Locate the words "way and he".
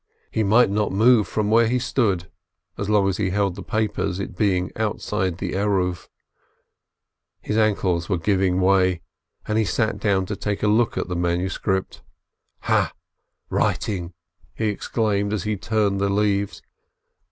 8.59-9.63